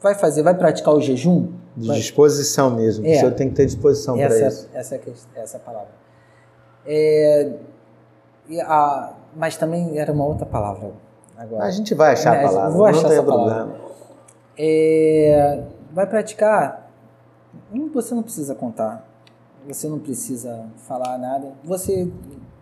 [0.00, 1.48] Vai fazer, vai praticar o jejum?
[1.76, 3.04] De Mas, disposição mesmo.
[3.04, 4.68] É, o senhor tem que ter disposição para isso.
[4.72, 5.00] Essa é,
[5.34, 5.88] essa a palavra.
[6.86, 7.52] É,
[8.60, 10.92] a, mas também era uma outra palavra
[11.36, 11.64] agora.
[11.64, 12.70] A gente vai achar a palavra.
[12.70, 13.74] Vou achar não essa palavra.
[14.56, 16.90] É, vai praticar.
[17.92, 19.04] Você não precisa contar.
[19.66, 21.52] Você não precisa falar nada.
[21.64, 22.10] Você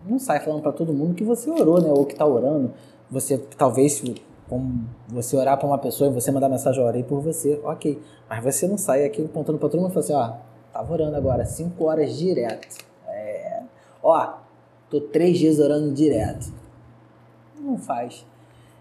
[0.05, 1.89] não sai falando para todo mundo que você orou, né?
[1.89, 2.73] Ou que está orando.
[3.11, 4.01] Você talvez
[4.47, 7.99] como você orar para uma pessoa e você mandar mensagem, orei por você, ok.
[8.29, 10.33] Mas você não sai aqui apontando para todo mundo e fala assim, ó,
[10.71, 12.85] tava orando agora, cinco horas direto.
[13.07, 13.61] É,
[14.01, 14.33] ó,
[14.89, 16.53] tô três dias orando direto.
[17.59, 18.25] Não faz.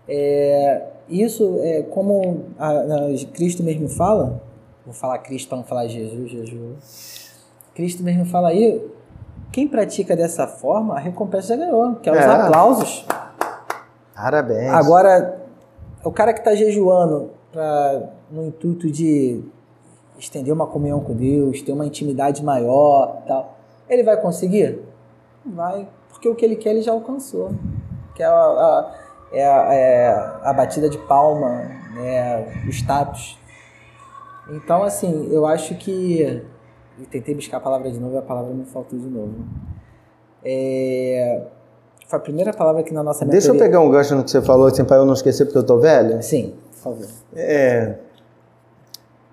[0.09, 4.43] É, isso é como a, a, Cristo mesmo fala,
[4.85, 7.32] vou falar Cristo para não falar Jesus, Jesus.
[7.75, 8.85] Cristo mesmo fala aí,
[9.51, 12.25] quem pratica dessa forma, a recompensa já ganhou, que é os é.
[12.25, 13.07] aplausos.
[14.15, 14.73] Parabéns.
[14.73, 15.43] Agora,
[16.05, 19.43] o cara que está jejuando pra, no intuito de
[20.19, 23.57] estender uma comunhão com Deus, ter uma intimidade maior, tal,
[23.89, 24.81] ele vai conseguir?
[25.45, 27.51] Vai, porque o que ele quer ele já alcançou,
[28.15, 28.95] que é a, a,
[29.33, 30.09] é a, é
[30.45, 31.63] a batida de palma,
[31.95, 33.39] né, o status.
[34.51, 36.43] Então, assim, eu acho que
[37.03, 39.35] eu tentei buscar a palavra de novo e a palavra me faltou de novo.
[40.45, 41.43] É,
[42.07, 44.43] foi a primeira palavra que na nossa Deixa eu pegar um gancho no que você
[44.43, 46.23] falou, assim, para eu não esquecer porque eu tô velho.
[46.23, 47.07] Sim, por favor.
[47.35, 47.95] É,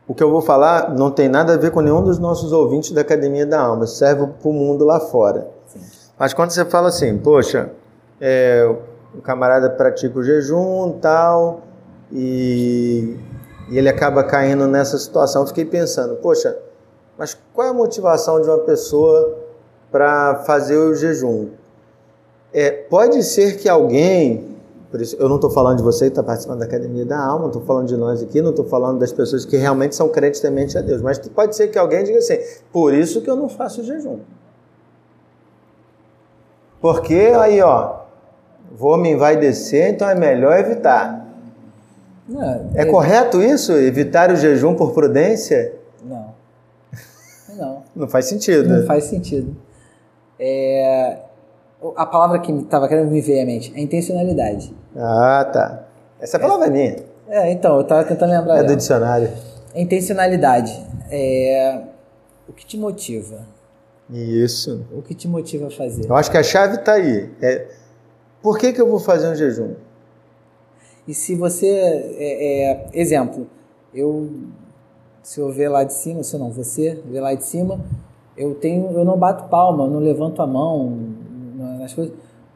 [0.08, 2.91] o que eu vou falar não tem nada a ver com nenhum dos nossos ouvintes
[2.91, 5.47] da Academia da Alma, serve para o mundo lá fora.
[5.67, 5.82] Sim.
[6.17, 7.71] Mas quando você fala assim, poxa,
[8.19, 8.67] é,
[9.13, 11.62] o camarada pratica o jejum tal,
[12.12, 13.17] e,
[13.69, 16.58] e ele acaba caindo nessa situação, eu fiquei pensando, poxa,
[17.19, 19.38] mas qual é a motivação de uma pessoa
[19.91, 21.49] para fazer o jejum?
[22.53, 24.55] É, pode ser que alguém,
[24.93, 27.47] isso eu não estou falando de você que está participando da Academia da Alma, não
[27.47, 30.77] estou falando de nós aqui, não estou falando das pessoas que realmente são crentes temente
[30.77, 32.38] a Deus, mas pode ser que alguém diga assim,
[32.71, 34.19] por isso que eu não faço jejum.
[36.79, 37.97] Porque aí, ó,
[38.71, 41.27] vômen vai descer, então é melhor evitar.
[42.29, 43.73] Não, é, é correto isso?
[43.73, 45.73] Evitar o jejum por prudência?
[46.01, 46.38] Não.
[47.95, 48.08] Não.
[48.08, 48.69] faz sentido.
[48.69, 49.56] Não faz sentido.
[50.39, 51.17] É,
[51.95, 54.73] a palavra que estava querendo me ver à mente é intencionalidade.
[54.95, 55.84] Ah, tá.
[56.19, 56.95] Essa é palavra é minha.
[57.28, 58.58] É, então, eu estava tentando lembrar.
[58.58, 59.30] É do dicionário.
[59.75, 60.86] Intencionalidade.
[61.12, 61.82] É...
[62.47, 63.45] O que te motiva?
[64.10, 64.84] Isso.
[64.91, 66.10] O que te motiva a fazer?
[66.10, 67.30] Eu acho que a chave está aí.
[67.41, 67.67] É...
[68.41, 69.75] Por que, que eu vou fazer um jejum?
[71.08, 71.67] E se você.
[71.67, 72.89] É, é...
[72.93, 73.47] Exemplo,
[73.93, 74.30] eu.
[75.21, 77.79] Se eu ver lá de cima, se não, você ver lá de cima,
[78.38, 80.97] eu tenho, eu não bato palma, não levanto a mão,
[81.79, 82.13] nas coisas.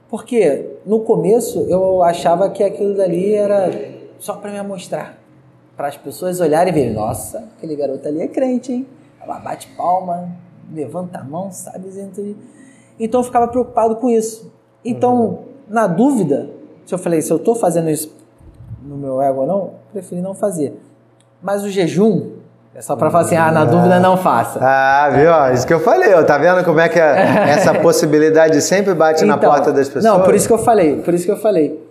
[0.10, 3.72] Porque no começo eu achava que aquilo dali era
[4.20, 5.18] só para me mostrar.
[5.76, 8.88] Para as pessoas olharem e verem, nossa, aquele garoto ali é crente, hein?
[9.22, 10.30] Ela bate palma,
[10.72, 11.90] levanta a mão, sabe?
[13.00, 14.52] Então eu ficava preocupado com isso.
[14.86, 15.38] Então, uhum.
[15.68, 16.50] na dúvida,
[16.86, 18.16] se eu falei, se eu estou fazendo isso
[18.84, 20.80] no meu ego ou não, preferi não fazer.
[21.42, 22.34] Mas o jejum,
[22.76, 24.60] é só para falar assim, ah, na dúvida não faça.
[24.62, 25.32] Ah, viu?
[25.32, 25.54] É.
[25.54, 29.24] Isso que eu falei, ó, tá vendo como é que é essa possibilidade sempre bate
[29.24, 30.04] então, na porta das pessoas?
[30.04, 31.88] Não, por isso que eu falei, por isso que eu falei.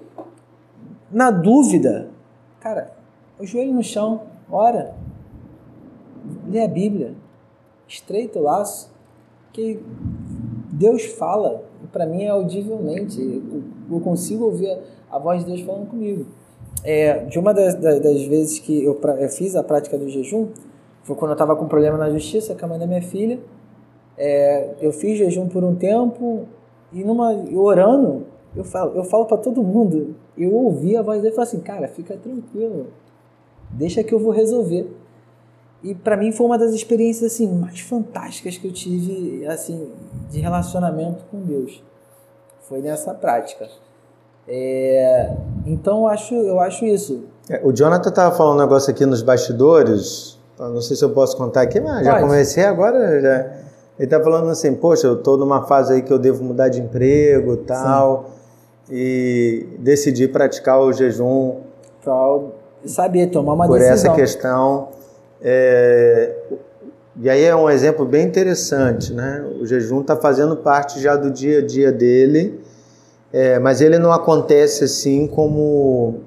[1.10, 2.08] Na dúvida,
[2.58, 2.90] cara,
[3.38, 4.92] o joelho no chão, ora,
[6.50, 7.14] lê a Bíblia,
[7.86, 8.90] estreita o laço,
[9.52, 9.80] que
[10.72, 13.20] Deus fala, para mim é audivelmente,
[13.90, 14.78] eu consigo ouvir
[15.10, 16.26] a voz de Deus falando comigo.
[16.82, 20.48] É, de uma das, das, vezes que eu, eu fiz a prática do jejum,
[21.02, 23.40] foi quando eu estava com problema na justiça com a mãe da minha filha.
[24.16, 26.46] É, eu fiz jejum por um tempo
[26.92, 30.14] e numa orando, eu falo, eu falo para todo mundo.
[30.36, 32.86] Eu ouvi a voz dele e falei assim, cara, fica tranquilo,
[33.70, 34.90] deixa que eu vou resolver.
[35.82, 39.90] E para mim foi uma das experiências assim mais fantásticas que eu tive assim
[40.30, 41.82] de relacionamento com Deus.
[42.68, 43.68] Foi nessa prática.
[44.46, 45.36] É,
[45.66, 47.24] então eu acho, eu acho isso.
[47.48, 50.38] É, o Jonathan estava falando um negócio aqui nos bastidores
[50.70, 53.20] não sei se eu posso contar aqui, mas já comecei agora.
[53.20, 53.62] Já.
[53.98, 56.80] Ele está falando assim, poxa, eu estou numa fase aí que eu devo mudar de
[56.80, 58.30] emprego tal,
[58.86, 58.94] Sim.
[58.94, 61.56] e decidi praticar o jejum.
[62.02, 62.40] Para
[62.86, 64.14] saber, tomar uma por decisão.
[64.14, 64.88] Por essa questão.
[65.40, 66.34] É,
[67.20, 69.44] e aí é um exemplo bem interessante, né?
[69.60, 72.60] O jejum está fazendo parte já do dia a dia dele,
[73.32, 76.20] é, mas ele não acontece assim como...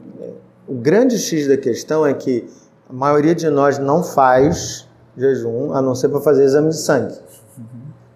[0.68, 2.48] O grande X da questão é que
[2.90, 7.16] a maioria de nós não faz jejum, a não ser para fazer exame de sangue.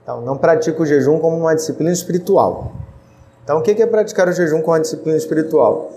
[0.03, 2.71] Então, não pratica o jejum como uma disciplina espiritual.
[3.43, 5.91] Então, o que é praticar o jejum como uma disciplina espiritual?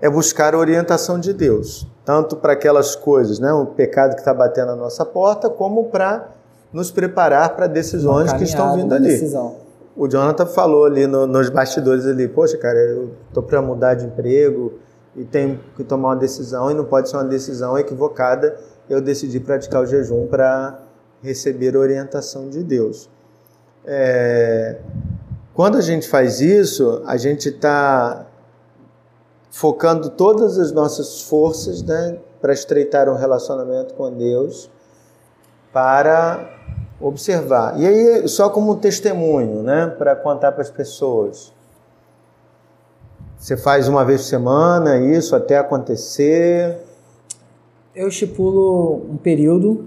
[0.00, 4.34] É buscar a orientação de Deus, tanto para aquelas coisas, né, o pecado que está
[4.34, 6.28] batendo na nossa porta, como para
[6.72, 9.08] nos preparar para decisões que estão vindo ali.
[9.08, 9.54] Decisão.
[9.96, 14.04] O Jonathan falou ali no, nos bastidores ali, poxa, cara, eu tô para mudar de
[14.04, 14.74] emprego,
[15.16, 18.56] e tenho que tomar uma decisão e não pode ser uma decisão equivocada.
[18.88, 20.78] Eu decidi praticar o jejum para
[21.22, 23.08] receber a orientação de Deus.
[23.84, 24.78] É...
[25.54, 28.26] Quando a gente faz isso, a gente está
[29.50, 34.70] focando todas as nossas forças né, para estreitar um relacionamento com Deus,
[35.72, 36.46] para
[37.00, 37.80] observar.
[37.80, 41.55] E aí, só como testemunho, né, para contar para as pessoas.
[43.38, 46.76] Você faz uma vez por semana isso até acontecer?
[47.94, 49.86] Eu estipulo um período.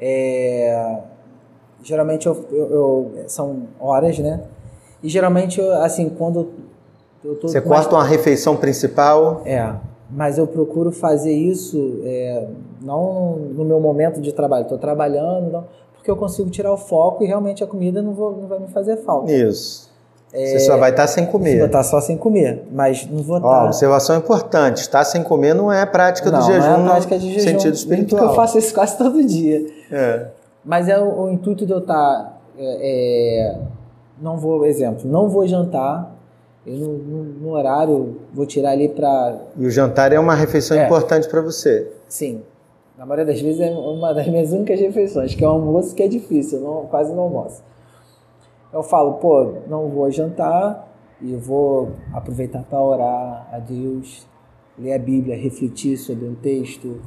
[0.00, 1.00] É,
[1.82, 4.42] geralmente eu, eu, eu, são horas, né?
[5.02, 6.48] E geralmente, eu, assim, quando
[7.24, 7.48] eu tô.
[7.48, 9.42] Você corta uma refeição principal?
[9.44, 9.74] É.
[10.10, 12.46] Mas eu procuro fazer isso é,
[12.80, 14.62] não no meu momento de trabalho.
[14.62, 15.64] Estou trabalhando, não,
[15.94, 18.68] porque eu consigo tirar o foco e realmente a comida não, vou, não vai me
[18.68, 19.32] fazer falta.
[19.32, 19.85] Isso.
[20.36, 21.56] É, Você só vai estar tá sem comer.
[21.56, 23.48] Vou estar tá só sem comer, mas não vou estar.
[23.48, 26.78] Ó, tá observação importante: estar sem comer não é a prática não, do jejum não
[26.78, 28.20] é a prática de jejum, sentido espiritual.
[28.20, 29.66] Porque eu faço isso quase todo dia.
[29.90, 30.26] É.
[30.62, 32.38] Mas é o, o intuito de eu estar.
[32.58, 33.58] É, é,
[34.20, 36.14] não vou, exemplo, não vou jantar.
[36.66, 39.38] Eu no, no, no horário vou tirar ali para.
[39.56, 40.84] E o jantar é uma refeição é.
[40.84, 41.90] importante para você?
[42.08, 42.42] Sim.
[42.98, 46.02] Na maioria das vezes é uma das minhas únicas refeições, que é o almoço que
[46.02, 47.62] é difícil, eu não, quase não almoço.
[48.72, 50.88] Eu falo, pô, não vou jantar
[51.20, 54.26] e vou aproveitar para orar a Deus,
[54.78, 57.00] ler a Bíblia, refletir sobre um texto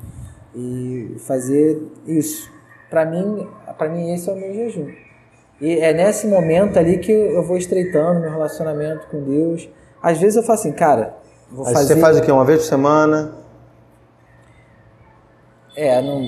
[0.55, 2.51] e fazer isso.
[2.89, 4.87] Para mim, para mim esse é o meu jejum.
[5.61, 9.69] E é nesse momento ali que eu vou estreitando meu relacionamento com Deus.
[10.01, 11.17] Às vezes eu falo assim, cara,
[11.51, 11.95] vou Aí fazer.
[11.95, 12.31] Você faz o quê?
[12.31, 13.35] Uma vez por semana?
[15.75, 16.19] É, no,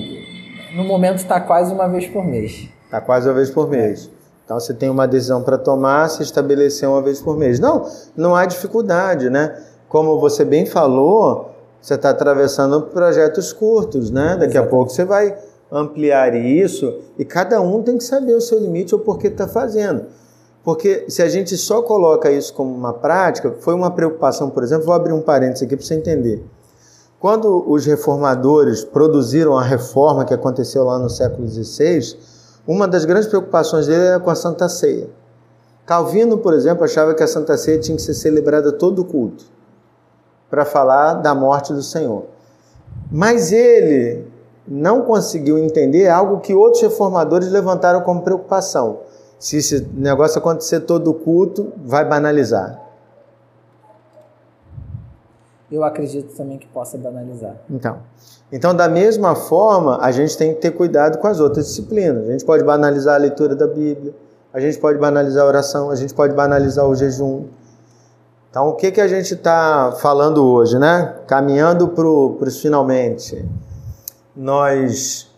[0.76, 2.68] no momento está quase uma vez por mês.
[2.84, 4.10] Está quase uma vez por mês.
[4.18, 4.21] É.
[4.52, 7.58] Então você tem uma decisão para tomar, se estabelecer uma vez por mês.
[7.58, 9.58] Não, não há dificuldade, né?
[9.88, 14.36] Como você bem falou, você está atravessando projetos curtos, né?
[14.38, 15.34] Daqui a pouco você vai
[15.70, 19.48] ampliar isso e cada um tem que saber o seu limite ou por que está
[19.48, 20.04] fazendo.
[20.62, 24.84] Porque se a gente só coloca isso como uma prática, foi uma preocupação, por exemplo,
[24.84, 26.44] vou abrir um parênteses aqui para você entender.
[27.18, 32.18] Quando os reformadores produziram a reforma que aconteceu lá no século XVI,
[32.66, 35.08] uma das grandes preocupações dele era com a Santa Ceia.
[35.84, 39.44] Calvino, por exemplo, achava que a Santa Ceia tinha que ser celebrada todo o culto
[40.48, 42.24] para falar da morte do Senhor.
[43.10, 44.26] Mas ele
[44.66, 49.00] não conseguiu entender algo que outros reformadores levantaram como preocupação.
[49.38, 52.81] Se esse negócio acontecer todo o culto, vai banalizar.
[55.72, 57.56] Eu acredito também que possa banalizar.
[57.70, 57.98] Então,
[58.52, 62.28] então, da mesma forma, a gente tem que ter cuidado com as outras disciplinas.
[62.28, 64.14] A gente pode banalizar a leitura da Bíblia,
[64.52, 67.44] a gente pode banalizar a oração, a gente pode banalizar o jejum.
[68.50, 71.14] Então, o que, que a gente está falando hoje, né?
[71.26, 73.42] Caminhando para os finalmente
[74.36, 75.30] nós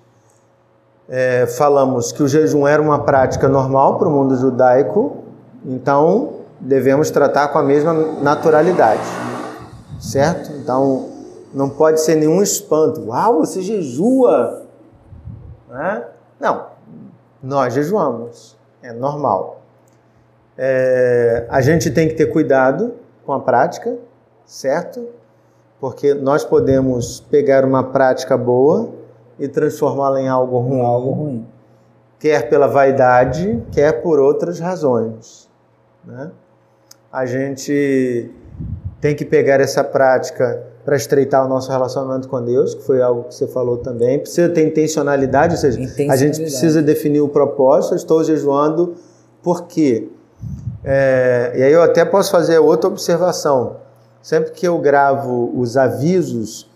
[1.08, 5.18] é, falamos que o jejum era uma prática normal para o mundo judaico,
[5.64, 9.02] então devemos tratar com a mesma naturalidade,
[10.04, 10.52] certo?
[10.52, 11.08] Então
[11.52, 13.08] não pode ser nenhum espanto.
[13.08, 14.66] Uau, você jejua!
[15.68, 16.04] Né?
[16.38, 16.66] Não,
[17.42, 19.62] nós jejuamos, é normal.
[20.56, 23.96] É, a gente tem que ter cuidado com a prática,
[24.44, 25.08] certo?
[25.80, 28.90] Porque nós podemos pegar uma prática boa
[29.38, 31.46] e transformá-la em algo ruim, algo ruim,
[32.20, 35.48] quer pela vaidade, quer por outras razões.
[36.04, 36.30] Né?
[37.12, 38.30] A gente
[39.04, 43.24] tem que pegar essa prática para estreitar o nosso relacionamento com Deus, que foi algo
[43.24, 44.18] que você falou também.
[44.18, 45.78] Precisa ter intencionalidade, ou seja,
[46.10, 47.92] a gente precisa definir o propósito.
[47.92, 48.94] Eu estou jejuando
[49.42, 50.08] por quê?
[50.82, 53.76] É, e aí eu até posso fazer outra observação.
[54.22, 56.66] Sempre que eu gravo os avisos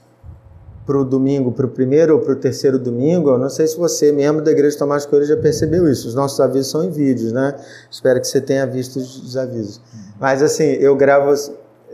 [0.85, 3.79] para o domingo, para o primeiro ou para o terceiro domingo, eu não sei se
[3.79, 6.07] você, membro da Igreja Tomás Coelho, já percebeu isso.
[6.07, 7.55] Os nossos avisos são em vídeos, né?
[7.91, 9.81] Espero que você tenha visto os avisos.
[10.21, 11.33] Mas assim, eu gravo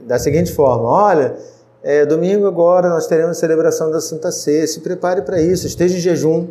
[0.03, 1.37] da seguinte forma: olha,
[1.83, 5.97] é, domingo agora nós teremos a celebração da Santa Ceia, se prepare para isso, esteja
[5.97, 6.49] em jejum.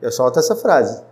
[0.00, 1.02] Eu solto essa frase.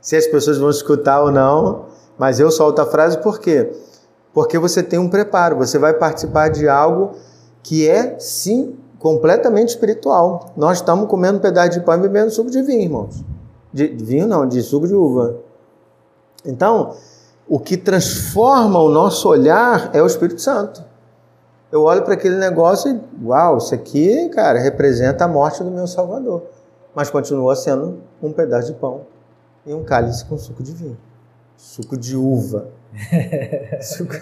[0.00, 3.70] Se as pessoas vão escutar ou não, mas eu solto a frase por quê?
[4.36, 7.12] porque você tem um preparo, você vai participar de algo
[7.62, 10.52] que é, sim, completamente espiritual.
[10.54, 13.24] Nós estamos comendo um pedaço de pão e bebendo suco de vinho, irmãos.
[13.72, 15.36] De, de vinho não, de suco de uva.
[16.44, 16.94] Então,
[17.48, 20.84] o que transforma o nosso olhar é o Espírito Santo.
[21.70, 25.86] Eu olho para aquele negócio e, uau, isso aqui, cara, representa a morte do meu
[25.86, 26.44] Salvador.
[26.94, 29.02] Mas continua sendo um pedaço de pão
[29.64, 30.96] e um cálice com suco de vinho.
[31.56, 32.68] Suco de uva.
[33.82, 34.14] suco...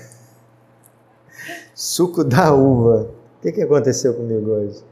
[1.75, 3.09] suco da uva.
[3.39, 4.83] O que, que aconteceu comigo hoje?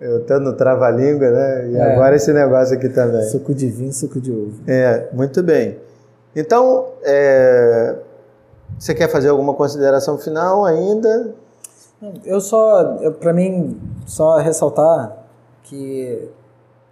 [0.00, 1.70] Eu estou no trava-língua, né?
[1.70, 1.92] E é.
[1.92, 3.22] agora esse negócio aqui também.
[3.28, 4.62] Suco de vinho, suco de uva.
[4.66, 5.78] É, muito bem.
[6.34, 7.96] Então, é...
[8.78, 11.34] você quer fazer alguma consideração final ainda?
[12.24, 15.24] Eu só, para mim, só ressaltar
[15.62, 16.28] que,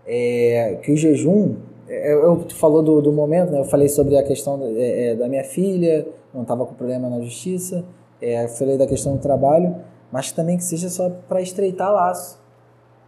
[0.06, 1.56] é, que o jejum
[1.88, 3.60] é, eu, tu falou do, do momento, né?
[3.60, 7.20] Eu falei sobre a questão é, é da minha filha, não estava com problema na
[7.20, 7.84] justiça,
[8.20, 9.76] é, falei da questão do trabalho,
[10.10, 12.40] mas também que seja só para estreitar laço.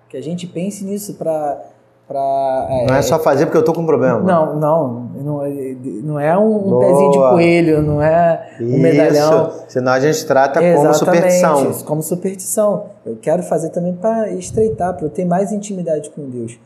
[0.08, 1.64] Que a gente pense nisso para
[2.06, 4.20] Pra, é, não é só fazer porque eu tô com problema.
[4.20, 5.08] Não, não.
[5.14, 8.78] Não, é, não é um, um pezinho de coelho, não é um Isso.
[8.78, 9.50] medalhão.
[9.68, 11.72] Senão a gente trata Exatamente, como superstição.
[11.86, 12.84] Como superstição.
[13.06, 16.58] Eu quero fazer também para estreitar, para eu ter mais intimidade com Deus.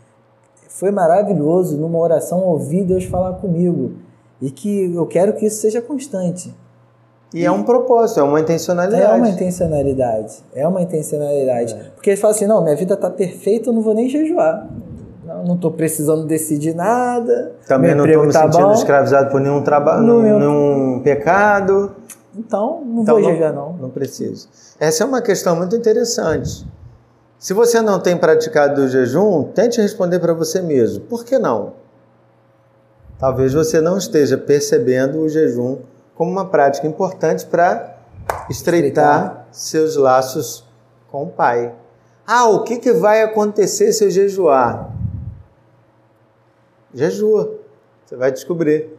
[0.69, 3.93] Foi maravilhoso numa oração ouvir Deus falar comigo.
[4.43, 6.53] E que eu quero que isso seja constante.
[7.33, 9.03] E, e é um propósito, é uma intencionalidade.
[9.05, 10.45] É uma intencionalidade.
[10.55, 11.75] É uma intencionalidade.
[11.75, 11.91] É.
[11.95, 14.69] Porque ele fala assim: não, minha vida está perfeita, eu não vou nem jejuar.
[15.45, 17.53] Não estou precisando decidir nada.
[17.67, 18.73] Também não estou me tá sentindo bom.
[18.73, 21.93] escravizado por nenhum trabalho, nenhum, nenhum pecado.
[22.37, 23.73] Então, não então, vou jejuar, não.
[23.75, 24.49] Não preciso.
[24.79, 26.67] Essa é uma questão muito interessante.
[27.39, 31.05] Se você não tem praticado o jejum, tente responder para você mesmo.
[31.05, 31.75] Por que não?
[33.19, 35.79] Talvez você não esteja percebendo o jejum
[36.15, 37.97] como uma prática importante para
[38.49, 40.65] estreitar, estreitar seus laços
[41.11, 41.75] com o Pai.
[42.27, 44.93] Ah, o que, que vai acontecer se eu jejuar?
[46.99, 47.55] Jejua,
[48.05, 48.91] você vai descobrir.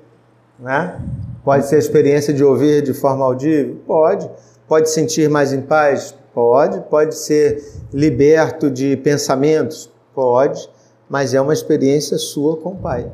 [0.58, 1.00] Né?
[1.44, 3.78] Pode ser a experiência de ouvir de forma audível?
[3.86, 4.30] Pode.
[4.68, 6.16] Pode sentir mais em paz?
[6.34, 6.80] Pode.
[6.90, 9.92] Pode ser liberto de pensamentos?
[10.14, 10.70] Pode.
[11.10, 13.12] Mas é uma experiência sua com o Pai.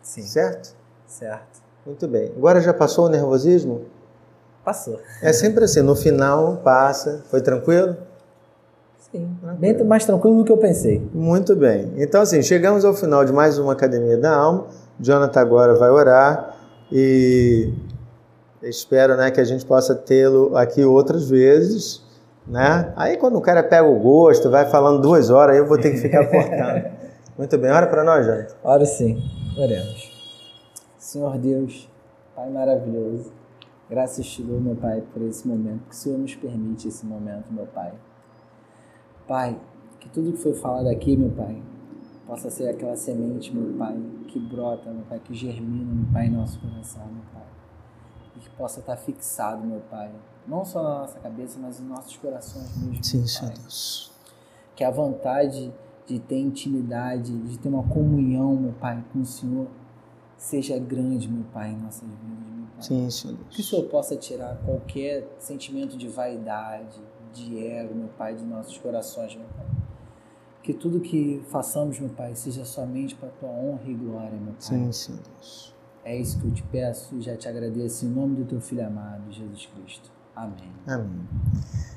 [0.00, 0.22] Sim.
[0.22, 0.74] Certo?
[1.06, 1.60] Certo.
[1.84, 2.32] Muito bem.
[2.36, 3.86] Agora já passou o nervosismo?
[4.64, 5.00] Passou.
[5.22, 7.24] É sempre assim, no final passa.
[7.30, 7.96] Foi tranquilo?
[9.10, 9.26] Sim,
[9.58, 11.00] bem mais tranquilo do que eu pensei.
[11.14, 11.94] Muito bem.
[11.96, 14.66] Então, assim, chegamos ao final de mais uma Academia da Alma.
[15.00, 16.56] Jonathan agora vai orar
[16.92, 17.72] e
[18.62, 22.02] espero né, que a gente possa tê-lo aqui outras vezes.
[22.46, 22.92] Né?
[22.96, 25.90] Aí, quando o cara pega o gosto, vai falando duas horas, aí eu vou ter
[25.90, 26.98] que ficar cortando.
[27.38, 27.70] Muito bem.
[27.70, 28.54] Ora para nós, Jonathan.
[28.62, 29.22] Ora sim.
[29.56, 30.18] Oremos.
[30.98, 31.88] Senhor Deus,
[32.36, 33.32] Pai maravilhoso,
[33.88, 37.50] graças te dou, meu Pai, por esse momento, que o Senhor nos permite esse momento,
[37.50, 37.92] meu Pai.
[39.28, 39.60] Pai,
[40.00, 41.62] que tudo que foi falado aqui, meu Pai,
[42.26, 43.94] possa ser aquela semente, meu Pai,
[44.26, 47.46] que brota, meu Pai, que germina, meu Pai, em nosso coração, meu Pai.
[48.34, 50.10] E que possa estar fixado, meu Pai,
[50.46, 53.04] não só na nossa cabeça, mas em nossos corações mesmo.
[53.04, 54.10] Sim, Senhor Deus.
[54.74, 55.72] Que a vontade
[56.06, 59.66] de ter intimidade, de ter uma comunhão, meu Pai, com o Senhor,
[60.38, 62.82] seja grande, meu Pai, em nossas vidas, meu Pai.
[62.82, 63.54] Sim, Senhor Deus.
[63.54, 66.98] Que o Senhor possa tirar qualquer sentimento de vaidade,
[67.38, 69.66] de ego, meu Pai, de nossos corações, meu Pai.
[70.62, 74.52] Que tudo que façamos, meu Pai, seja somente para a tua honra e glória, meu
[74.52, 74.56] Pai.
[74.58, 75.74] Sim, Senhor Deus.
[76.04, 78.86] É isso que eu te peço e já te agradeço em nome do teu Filho
[78.86, 80.10] amado, Jesus Cristo.
[80.34, 80.72] Amém.
[80.86, 81.28] Amém.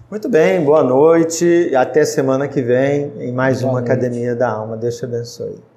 [0.10, 3.92] Muito bem, boa noite até semana que vem em mais boa uma noite.
[3.92, 4.76] Academia da Alma.
[4.76, 5.71] Deus te abençoe.